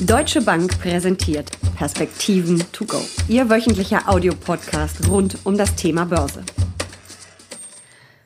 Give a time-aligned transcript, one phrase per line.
[0.00, 3.00] Deutsche Bank präsentiert Perspektiven to go.
[3.26, 6.44] Ihr wöchentlicher Audiopodcast rund um das Thema Börse.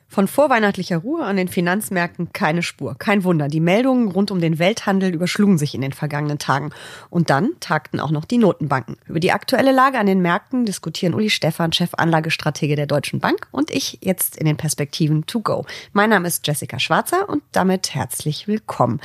[0.07, 2.95] Von vorweihnachtlicher Ruhe an den Finanzmärkten keine Spur.
[2.99, 6.69] Kein Wunder, die Meldungen rund um den Welthandel überschlugen sich in den vergangenen Tagen.
[7.09, 8.97] Und dann tagten auch noch die Notenbanken.
[9.07, 13.71] Über die aktuelle Lage an den Märkten diskutieren Uli Stephan, Chefanlagestratege der Deutschen Bank und
[13.71, 15.65] ich jetzt in den Perspektiven to go.
[15.91, 19.01] Mein Name ist Jessica Schwarzer und damit herzlich willkommen.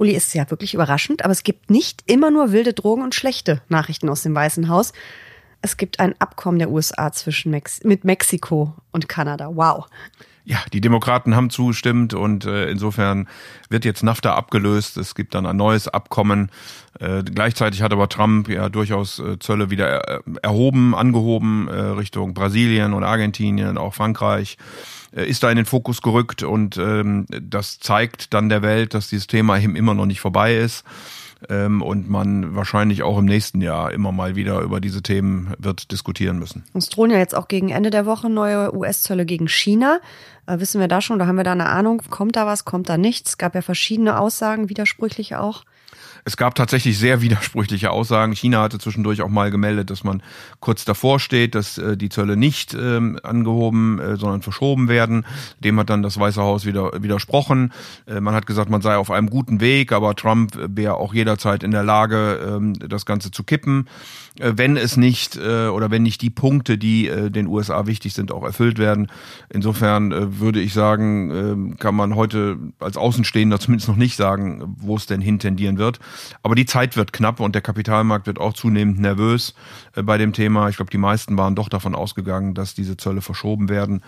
[0.00, 3.60] Uli ist ja wirklich überraschend, aber es gibt nicht immer nur wilde Drogen und schlechte
[3.68, 4.94] Nachrichten aus dem Weißen Haus.
[5.60, 9.50] Es gibt ein Abkommen der USA zwischen Mex mit Mexiko und Kanada.
[9.54, 9.88] Wow.
[10.44, 13.28] Ja, die Demokraten haben zugestimmt und äh, insofern
[13.68, 14.96] wird jetzt NAFTA abgelöst.
[14.96, 16.50] Es gibt dann ein neues Abkommen.
[16.98, 22.32] Äh, gleichzeitig hat aber Trump ja durchaus äh, Zölle wieder äh, erhoben, angehoben äh, Richtung
[22.32, 24.56] Brasilien und Argentinien, auch Frankreich.
[25.14, 29.08] Äh, ist da in den Fokus gerückt und ähm, das zeigt dann der Welt, dass
[29.08, 30.84] dieses Thema eben immer noch nicht vorbei ist
[31.48, 35.90] ähm, und man wahrscheinlich auch im nächsten Jahr immer mal wieder über diese Themen wird
[35.92, 36.64] diskutieren müssen.
[36.74, 40.00] Es drohen ja jetzt auch gegen Ende der Woche neue US-Zölle gegen China.
[40.46, 42.88] Äh, wissen wir da schon, da haben wir da eine Ahnung, kommt da was, kommt
[42.88, 43.30] da nichts?
[43.30, 45.64] Es gab ja verschiedene Aussagen, widersprüchlich auch.
[46.24, 48.32] Es gab tatsächlich sehr widersprüchliche Aussagen.
[48.32, 50.22] China hatte zwischendurch auch mal gemeldet, dass man
[50.60, 55.24] kurz davor steht, dass äh, die Zölle nicht ähm, angehoben, äh, sondern verschoben werden.
[55.60, 57.72] Dem hat dann das Weiße Haus wieder widersprochen.
[58.06, 61.62] Äh, man hat gesagt, man sei auf einem guten Weg, aber Trump wäre auch jederzeit
[61.62, 63.88] in der Lage, ähm, das Ganze zu kippen,
[64.38, 68.14] äh, wenn es nicht äh, oder wenn nicht die Punkte, die äh, den USA wichtig
[68.14, 69.08] sind, auch erfüllt werden.
[69.48, 74.76] Insofern äh, würde ich sagen, äh, kann man heute als Außenstehender zumindest noch nicht sagen,
[74.78, 75.98] wo es denn hintendieren wird.
[76.42, 79.54] Aber die Zeit wird knapp und der Kapitalmarkt wird auch zunehmend nervös
[79.94, 80.68] äh, bei dem Thema.
[80.68, 84.02] Ich glaube, die meisten waren doch davon ausgegangen, dass diese Zölle verschoben werden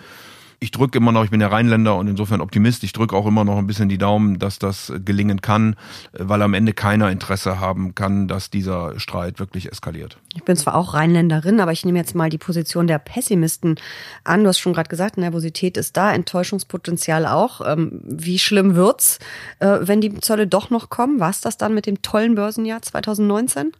[0.62, 3.44] ich drücke immer noch, ich bin ja Rheinländer und insofern Optimist, ich drücke auch immer
[3.44, 5.74] noch ein bisschen die Daumen, dass das gelingen kann,
[6.12, 10.18] weil am Ende keiner Interesse haben kann, dass dieser Streit wirklich eskaliert.
[10.36, 13.74] Ich bin zwar auch Rheinländerin, aber ich nehme jetzt mal die Position der Pessimisten
[14.22, 14.44] an.
[14.44, 17.60] Du hast schon gerade gesagt, Nervosität ist da, Enttäuschungspotenzial auch.
[17.66, 19.18] Ähm, wie schlimm wird's,
[19.58, 21.18] äh, wenn die Zölle doch noch kommen?
[21.18, 23.72] War es das dann mit dem tollen Börsenjahr 2019?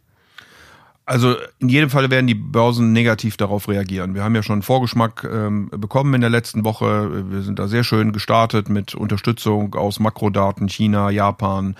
[1.05, 4.15] Also in jedem Fall werden die Börsen negativ darauf reagieren.
[4.15, 7.29] Wir haben ja schon einen Vorgeschmack ähm, bekommen in der letzten Woche.
[7.29, 11.75] Wir sind da sehr schön gestartet mit Unterstützung aus Makrodaten China, Japan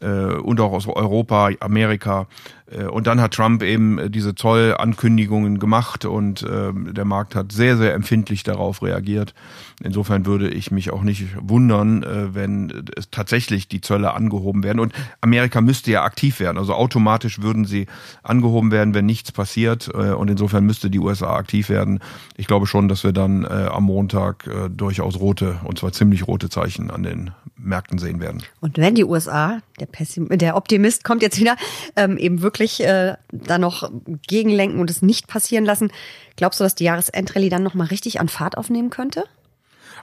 [0.00, 2.26] und auch aus Europa, Amerika.
[2.70, 7.52] Äh, und dann hat Trump eben äh, diese Zollankündigungen gemacht und äh, der Markt hat
[7.52, 9.34] sehr, sehr empfindlich darauf reagiert.
[9.82, 14.80] Insofern würde ich mich auch nicht wundern, äh, wenn es tatsächlich die Zölle angehoben werden.
[14.80, 16.58] Und Amerika müsste ja aktiv werden.
[16.58, 17.86] Also automatisch würden sie
[18.22, 19.88] angehoben werden, wenn nichts passiert.
[19.94, 22.00] Äh, und insofern müsste die USA aktiv werden.
[22.36, 26.26] Ich glaube schon, dass wir dann äh, am Montag äh, durchaus rote, und zwar ziemlich
[26.26, 28.42] rote Zeichen an den Märkten sehen werden.
[28.60, 31.56] Und wenn die USA, der, Pessim der Optimist kommt jetzt wieder,
[31.96, 33.90] ähm, eben wirklich äh, da noch
[34.26, 35.92] gegenlenken und es nicht passieren lassen,
[36.36, 39.24] glaubst du, dass die Jahresendrallye dann nochmal richtig an Fahrt aufnehmen könnte?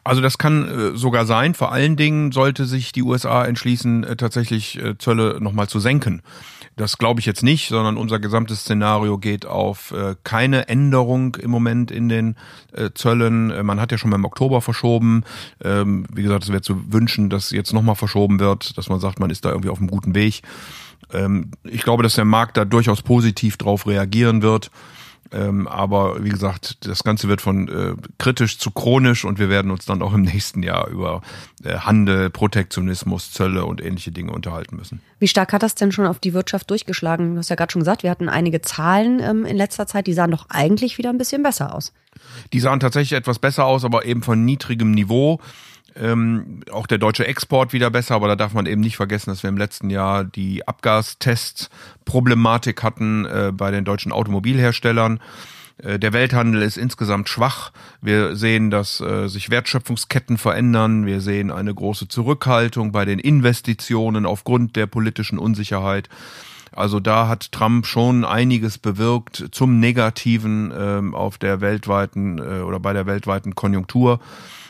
[0.06, 1.56] Also das kann äh, sogar sein.
[1.56, 6.22] Vor allen Dingen sollte sich die USA entschließen, äh, tatsächlich äh, Zölle nochmal zu senken.
[6.76, 9.94] Das glaube ich jetzt nicht, sondern unser gesamtes Szenario geht auf
[10.26, 12.36] keine Änderung im Moment in den
[12.96, 13.66] Zöllen.
[13.66, 15.24] Man hat ja schon beim Oktober verschoben.
[15.64, 19.22] Ähm, wie gesagt, es wäre zu wünschen, dass jetzt nochmal verschoben wird, dass man sagt,
[19.22, 20.42] man ist da irgendwie auf einem guten Weg.
[21.14, 24.70] Ähm, ich glaube, dass der Markt da durchaus positiv drauf reagieren wird.
[25.32, 29.72] Ähm, aber wie gesagt, das Ganze wird von äh, kritisch zu chronisch und wir werden
[29.72, 31.22] uns dann auch im nächsten Jahr über
[31.64, 35.02] äh, Handel, Protektionismus, Zölle und ähnliche Dinge unterhalten müssen.
[35.20, 37.34] Wie stark hat das denn schon auf die Wirtschaft durchgeschlagen?
[37.34, 40.14] Du hast ja gerade schon gesagt, wir hatten einige Zahlen ähm, in letzter Zeit, die
[40.14, 41.92] sahen doch eigentlich wieder ein bisschen besser aus.
[42.54, 45.40] Die sahen tatsächlich etwas besser aus, aber eben von niedrigem Niveau.
[45.98, 49.44] Ähm, auch der deutsche Export wieder besser, aber da darf man eben nicht vergessen, dass
[49.44, 51.70] wir im letzten Jahr die Abgastests
[52.04, 55.22] Problematik hatten äh, bei den deutschen Automobilherstellern.
[55.78, 57.72] Äh, der Welthandel ist insgesamt schwach.
[58.02, 61.06] Wir sehen, dass äh, sich Wertschöpfungsketten verändern.
[61.06, 66.10] Wir sehen eine große Zurückhaltung bei den Investitionen aufgrund der politischen Unsicherheit.
[66.76, 72.80] Also da hat Trump schon einiges bewirkt zum Negativen ähm, auf der weltweiten äh, oder
[72.80, 74.20] bei der weltweiten Konjunktur.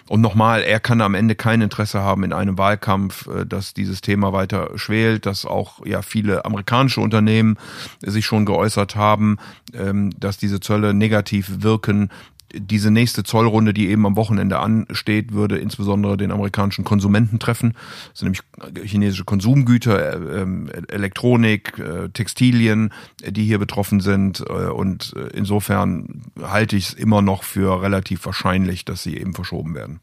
[0.07, 4.02] Und nochmal, er kann am Ende kein Interesse haben in einem Wahlkampf, äh, dass dieses
[4.02, 7.57] Thema weiter schwelt, dass auch ja viele amerikanische Unternehmen
[8.02, 9.38] sich schon geäußert haben,
[9.74, 12.12] ähm, dass diese Zölle negativ wirken
[12.57, 17.74] diese nächste Zollrunde, die eben am Wochenende ansteht, würde insbesondere den amerikanischen Konsumenten treffen.
[18.10, 22.94] Das sind nämlich chinesische Konsumgüter, äh, ähm, Elektronik, äh, Textilien,
[23.25, 24.42] die hier betroffen sind.
[24.42, 29.75] Äh, und insofern halte ich es immer noch für relativ wahrscheinlich, dass sie eben verschoben
[29.75, 30.00] werden.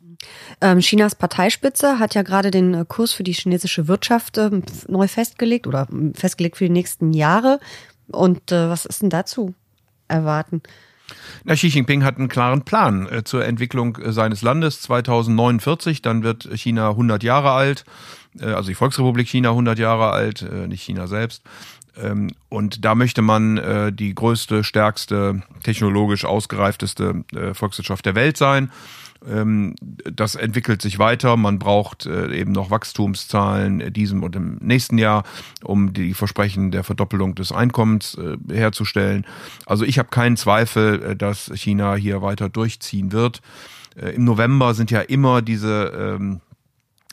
[0.60, 5.66] Ähm, Chinas Parteispitze hat ja gerade den Kurs für die chinesische Wirtschaft ähm, neu festgelegt
[5.66, 7.58] oder festgelegt für die nächsten Jahre.
[8.08, 9.54] Und was ist denn dazu
[10.06, 10.60] erwarten?
[11.44, 16.02] Na, Xi Jinping hat einen klaren Plan äh, zur Entwicklung äh, seines Landes 2049.
[16.02, 17.84] Dann wird China 100 Jahre alt,
[18.40, 21.42] äh, also die Volksrepublik China 100 Jahre alt, äh, nicht China selbst.
[22.00, 28.36] Ähm, und da möchte man äh, die größte, stärkste, technologisch ausgereifteste äh, Volkswirtschaft der Welt
[28.36, 28.70] sein.
[29.28, 31.36] Ähm, das entwickelt sich weiter.
[31.36, 35.24] Man braucht äh, eben noch Wachstumszahlen diesem und im nächsten Jahr,
[35.62, 39.26] um die Versprechen der Verdoppelung des Einkommens äh, herzustellen.
[39.66, 43.40] Also ich habe keinen Zweifel, äh, dass China hier weiter durchziehen wird.
[43.94, 46.40] Im November sind ja immer diese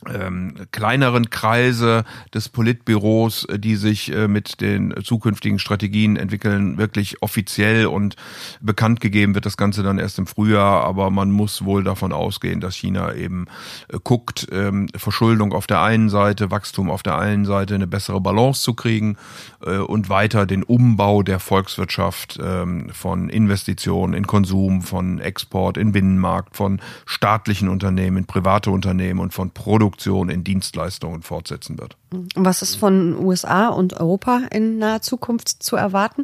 [0.07, 7.21] ähm, kleineren Kreise des Politbüros, äh, die sich äh, mit den zukünftigen Strategien entwickeln, wirklich
[7.21, 8.15] offiziell und
[8.61, 12.61] bekannt gegeben wird das Ganze dann erst im Frühjahr, aber man muss wohl davon ausgehen,
[12.61, 13.45] dass China eben
[13.89, 18.21] äh, guckt, ähm, Verschuldung auf der einen Seite, Wachstum auf der einen Seite, eine bessere
[18.21, 19.17] Balance zu kriegen
[19.65, 25.91] äh, und weiter den Umbau der Volkswirtschaft ähm, von Investitionen in Konsum, von Export in
[25.91, 31.97] Binnenmarkt, von staatlichen Unternehmen, private Unternehmen und von Produkten Produktion in Dienstleistungen fortsetzen wird.
[32.35, 36.23] Was ist von USA und Europa in naher Zukunft zu erwarten?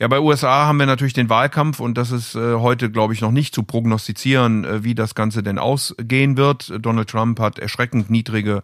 [0.00, 3.20] Ja, bei USA haben wir natürlich den Wahlkampf und das ist äh, heute, glaube ich,
[3.20, 6.72] noch nicht zu prognostizieren, äh, wie das Ganze denn ausgehen wird.
[6.80, 8.62] Donald Trump hat erschreckend niedrige,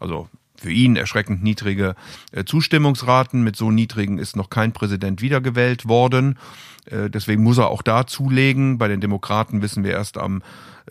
[0.00, 0.28] also
[0.60, 1.94] für ihn erschreckend niedrige
[2.32, 3.42] äh, Zustimmungsraten.
[3.42, 6.38] Mit so niedrigen ist noch kein Präsident wiedergewählt worden.
[6.86, 8.78] Äh, deswegen muss er auch da zulegen.
[8.78, 10.42] Bei den Demokraten wissen wir erst am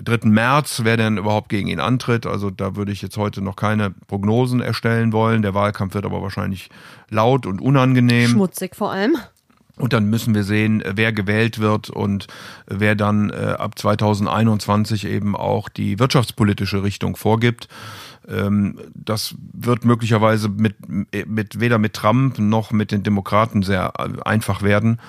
[0.01, 0.27] 3.
[0.27, 2.25] März, wer denn überhaupt gegen ihn antritt.
[2.25, 5.41] Also da würde ich jetzt heute noch keine Prognosen erstellen wollen.
[5.41, 6.69] Der Wahlkampf wird aber wahrscheinlich
[7.09, 8.29] laut und unangenehm.
[8.29, 9.17] Schmutzig vor allem.
[9.77, 12.27] Und dann müssen wir sehen, wer gewählt wird und
[12.65, 17.67] wer dann äh, ab 2021 eben auch die wirtschaftspolitische Richtung vorgibt.
[18.27, 24.21] Ähm, das wird möglicherweise mit, mit weder mit Trump noch mit den Demokraten sehr äh,
[24.23, 24.99] einfach werden.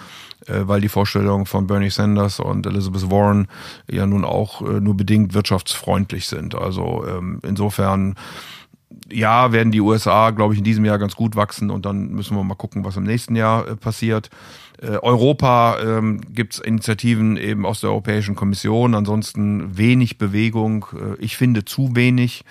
[0.46, 3.48] Äh, weil die Vorstellungen von Bernie Sanders und Elizabeth Warren
[3.90, 6.54] ja nun auch äh, nur bedingt wirtschaftsfreundlich sind.
[6.54, 8.14] Also ähm, insofern
[9.11, 12.37] ja, werden die USA, glaube ich, in diesem Jahr ganz gut wachsen und dann müssen
[12.37, 14.31] wir mal gucken, was im nächsten Jahr äh, passiert.
[14.81, 20.87] Äh, Europa ähm, gibt es Initiativen eben aus der Europäischen Kommission, ansonsten wenig Bewegung.
[20.93, 22.44] Äh, ich finde zu wenig.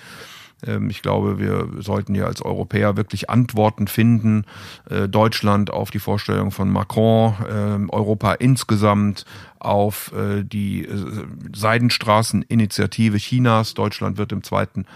[0.66, 4.44] Ähm, ich glaube, wir sollten ja als Europäer wirklich Antworten finden.
[4.90, 9.24] Äh, Deutschland auf die Vorstellung von Macron, ähm, Europa insgesamt
[9.58, 13.74] auf äh, die äh, Seidenstraßeninitiative Chinas.
[13.74, 14.86] Deutschland wird im zweiten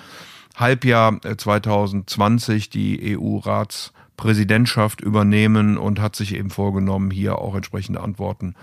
[0.61, 8.55] Halbjahr 2020 die EU-Ratspräsidentschaft übernehmen und hat sich eben vorgenommen, hier auch entsprechende Antworten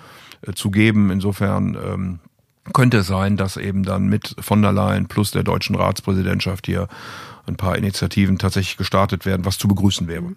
[0.56, 1.10] zu geben.
[1.10, 2.20] Insofern ähm,
[2.74, 6.88] könnte es sein, dass eben dann mit von der Leyen plus der deutschen Ratspräsidentschaft hier
[7.48, 10.34] ein paar Initiativen tatsächlich gestartet werden, was zu begrüßen wäre.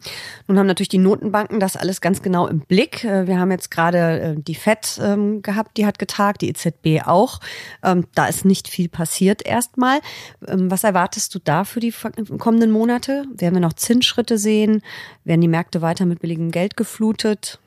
[0.47, 3.05] Nun haben natürlich die Notenbanken das alles ganz genau im Blick.
[3.05, 7.07] Äh, wir haben jetzt gerade äh, die FED ähm, gehabt, die hat getagt, die EZB
[7.07, 7.41] auch.
[7.83, 10.01] Ähm, da ist nicht viel passiert erstmal.
[10.47, 11.93] Ähm, was erwartest du da für die
[12.39, 13.25] kommenden Monate?
[13.35, 14.83] Werden wir noch Zinsschritte sehen?
[15.25, 17.60] Werden die Märkte weiter mit billigem Geld geflutet?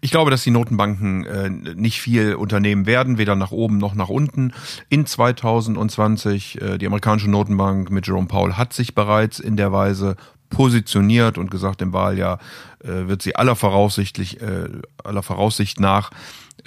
[0.00, 4.08] Ich glaube, dass die Notenbanken äh, nicht viel unternehmen werden, weder nach oben noch nach
[4.08, 4.52] unten.
[4.88, 10.16] In 2020, äh, die amerikanische Notenbank mit Jerome Powell hat sich bereits in der Weise
[10.50, 12.38] positioniert und gesagt, im Wahljahr
[12.82, 14.68] äh, wird sie aller voraussichtlich, äh,
[15.04, 16.10] aller Voraussicht nach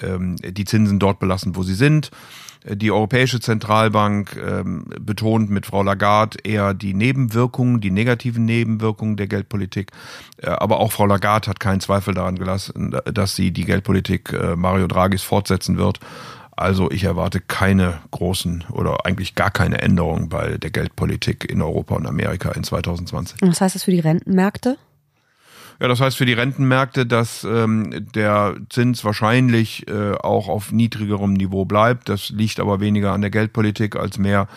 [0.02, 2.12] ähm, die Zinsen dort belassen, wo sie sind.
[2.64, 9.28] Die Europäische Zentralbank ähm, betont mit Frau Lagarde eher die Nebenwirkungen, die negativen Nebenwirkungen der
[9.28, 9.92] Geldpolitik.
[10.38, 14.56] Äh, aber auch Frau Lagarde hat keinen Zweifel daran gelassen, dass sie die Geldpolitik äh,
[14.56, 16.00] Mario Draghis fortsetzen wird.
[16.52, 21.96] Also ich erwarte keine großen oder eigentlich gar keine Änderungen bei der Geldpolitik in Europa
[21.96, 23.38] und Amerika in 2020.
[23.42, 24.78] Was heißt das für die Rentenmärkte?
[25.82, 31.34] Ja, das heißt für die Rentenmärkte, dass ähm, der Zins wahrscheinlich äh, auch auf niedrigerem
[31.34, 32.08] Niveau bleibt.
[32.08, 34.48] Das liegt aber weniger an der Geldpolitik als mehr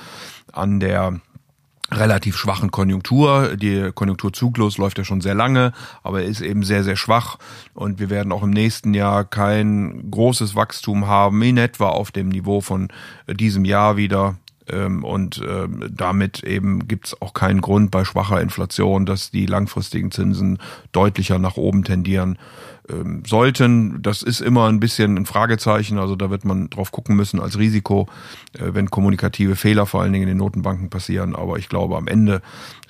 [0.52, 1.18] an der
[1.90, 3.56] relativ schwachen Konjunktur.
[3.56, 7.38] Die Konjunkturzyklus läuft ja schon sehr lange, aber er ist eben sehr, sehr schwach
[7.72, 12.28] und wir werden auch im nächsten Jahr kein großes Wachstum haben, in etwa auf dem
[12.28, 12.88] Niveau von
[13.26, 14.36] diesem Jahr wieder.
[14.68, 19.46] Ähm, und ähm, damit eben gibt es auch keinen Grund bei schwacher Inflation, dass die
[19.46, 20.58] langfristigen Zinsen
[20.92, 22.38] deutlicher nach oben tendieren
[22.88, 24.02] ähm, sollten.
[24.02, 27.58] Das ist immer ein bisschen ein Fragezeichen, also da wird man drauf gucken müssen als
[27.58, 28.08] Risiko,
[28.54, 31.34] äh, wenn kommunikative Fehler vor allen Dingen in den Notenbanken passieren.
[31.34, 32.42] Aber ich glaube, am Ende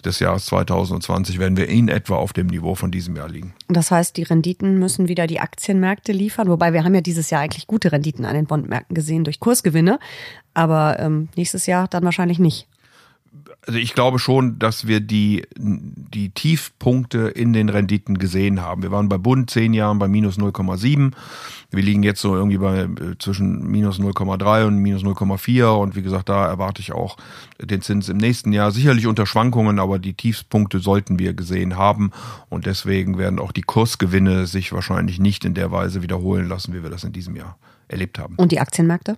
[0.05, 3.55] des Jahres 2020 werden wir in etwa auf dem Niveau von diesem Jahr liegen.
[3.69, 7.41] Das heißt, die Renditen müssen wieder die Aktienmärkte liefern, wobei wir haben ja dieses Jahr
[7.41, 9.99] eigentlich gute Renditen an den Bondmärkten gesehen durch Kursgewinne,
[10.53, 12.69] aber ähm, nächstes Jahr dann wahrscheinlich nicht
[13.67, 18.83] also ich glaube schon, dass wir die, die Tiefpunkte in den Renditen gesehen haben.
[18.83, 21.13] Wir waren bei Bund zehn Jahren bei minus 0,7.
[21.71, 25.67] Wir liegen jetzt so irgendwie bei äh, zwischen minus 0,3 und minus 0,4.
[25.71, 27.17] Und wie gesagt, da erwarte ich auch
[27.61, 28.71] den Zins im nächsten Jahr.
[28.71, 32.11] Sicherlich unter Schwankungen, aber die Tiefpunkte sollten wir gesehen haben.
[32.49, 36.83] Und deswegen werden auch die Kursgewinne sich wahrscheinlich nicht in der Weise wiederholen lassen, wie
[36.83, 37.57] wir das in diesem Jahr
[37.89, 38.35] erlebt haben.
[38.37, 39.17] Und die Aktienmärkte?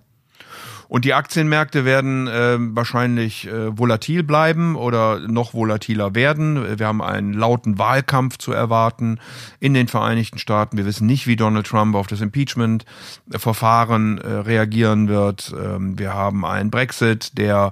[0.87, 6.79] Und die Aktienmärkte werden äh, wahrscheinlich äh, volatil bleiben oder noch volatiler werden.
[6.79, 9.19] Wir haben einen lauten Wahlkampf zu erwarten
[9.59, 10.77] in den Vereinigten Staaten.
[10.77, 15.53] Wir wissen nicht, wie Donald Trump auf das Impeachment-Verfahren äh, reagieren wird.
[15.61, 17.71] Ähm, wir haben einen Brexit, der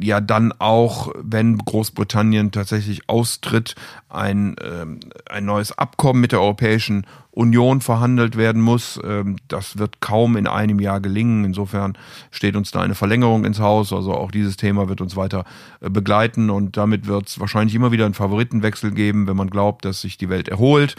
[0.00, 3.74] ja dann auch, wenn Großbritannien tatsächlich austritt,
[4.08, 9.00] ein, ähm, ein neues Abkommen mit der Europäischen Union verhandelt werden muss.
[9.04, 11.44] Ähm, das wird kaum in einem Jahr gelingen.
[11.44, 11.98] Insofern
[12.30, 13.92] steht uns da eine Verlängerung ins Haus.
[13.92, 15.44] Also auch dieses Thema wird uns weiter
[15.80, 19.84] äh, begleiten und damit wird es wahrscheinlich immer wieder einen Favoritenwechsel geben, wenn man glaubt,
[19.84, 20.94] dass sich die Welt erholt.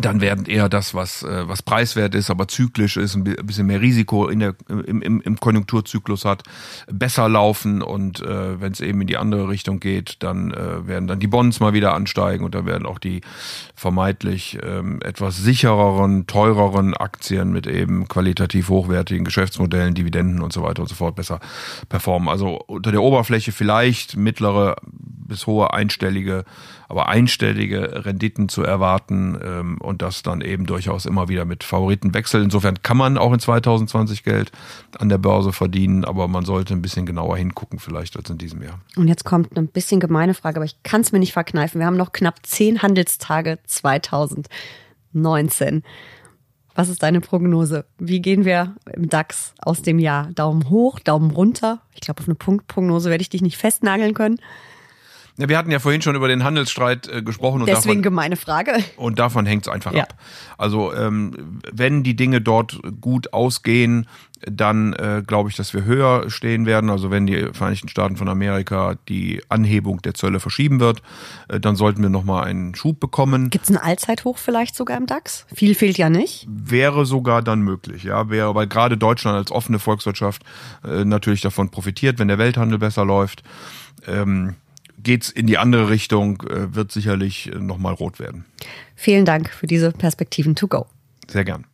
[0.00, 3.80] Dann werden eher das, was, äh, was preiswert ist, aber zyklisch ist, ein bisschen mehr
[3.80, 6.42] Risiko in der, im, im, im Konjunkturzyklus hat,
[6.90, 11.06] besser laufen und äh, wenn es eben in die andere Richtung geht, dann äh, werden
[11.06, 13.20] dann die Bonds mal wieder ansteigen und dann werden auch die
[13.74, 20.82] vermeintlich ähm, etwas sichereren, teureren Aktien mit eben qualitativ hochwertigen Geschäftsmodellen, Dividenden und so weiter
[20.82, 21.40] und so fort besser
[21.88, 22.28] performen.
[22.28, 24.76] Also unter der Oberfläche vielleicht mittlere
[25.28, 26.44] bis hohe einstellige,
[26.88, 32.42] aber einstellige Renditen zu erwarten ähm, und das dann eben durchaus immer wieder mit Favoritenwechsel.
[32.42, 34.52] Insofern kann man auch in 2020 Geld
[34.98, 38.62] an der Börse verdienen, aber man sollte ein bisschen genauer hingucken vielleicht als in diesem
[38.62, 38.80] Jahr.
[38.96, 41.80] Und jetzt kommt eine bisschen gemeine Frage, aber ich kann es mir nicht verkneifen.
[41.80, 45.82] Wir haben noch knapp zehn Handelstage 2019.
[46.74, 47.86] Was ist deine Prognose?
[47.98, 50.30] Wie gehen wir im DAX aus dem Jahr?
[50.32, 51.80] Daumen hoch, Daumen runter?
[51.92, 54.38] Ich glaube, auf eine Punktprognose werde ich dich nicht festnageln können.
[55.38, 57.60] Ja, wir hatten ja vorhin schon über den Handelsstreit äh, gesprochen.
[57.60, 58.72] Und Deswegen davon, gemeine Frage.
[58.96, 60.02] Und davon hängt es einfach ja.
[60.02, 60.14] ab.
[60.58, 64.08] Also ähm, wenn die Dinge dort gut ausgehen,
[64.40, 66.90] dann äh, glaube ich, dass wir höher stehen werden.
[66.90, 71.02] Also wenn die Vereinigten Staaten von Amerika die Anhebung der Zölle verschieben wird,
[71.48, 73.50] äh, dann sollten wir nochmal einen Schub bekommen.
[73.50, 75.46] Gibt es ein Allzeithoch vielleicht sogar im DAX?
[75.54, 76.48] Viel fehlt ja nicht.
[76.48, 78.28] Wäre sogar dann möglich, ja.
[78.28, 80.42] Wäre, weil gerade Deutschland als offene Volkswirtschaft
[80.84, 83.44] äh, natürlich davon profitiert, wenn der Welthandel besser läuft.
[84.06, 84.56] Ähm,
[85.02, 88.44] geht's in die andere Richtung, äh, wird sicherlich äh, nochmal rot werden.
[88.94, 90.86] Vielen Dank für diese Perspektiven to go.
[91.28, 91.66] Sehr gern.